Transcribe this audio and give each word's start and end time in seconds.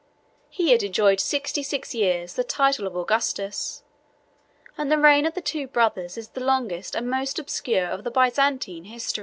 He 0.49 0.71
had 0.71 0.81
enjoyed 0.81 1.19
sixty 1.19 1.61
six 1.61 1.93
years 1.93 2.33
the 2.33 2.43
title 2.43 2.87
of 2.87 2.95
Augustus; 2.97 3.83
and 4.75 4.91
the 4.91 4.97
reign 4.97 5.27
of 5.27 5.35
the 5.35 5.41
two 5.41 5.67
brothers 5.67 6.17
is 6.17 6.29
the 6.29 6.41
longest, 6.43 6.95
and 6.95 7.07
most 7.07 7.37
obscure, 7.37 7.85
of 7.85 8.03
the 8.03 8.09
Byzantine 8.09 8.85
history. 8.85 9.19